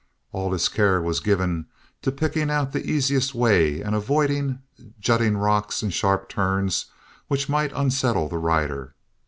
[0.31, 1.67] All his care was given
[2.01, 4.63] to picking out the easiest way, and avoiding
[4.99, 6.87] jutting rocks and sharp turns
[7.27, 8.95] which might unsettle the rider.